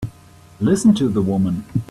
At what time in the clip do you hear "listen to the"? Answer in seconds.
0.59-1.21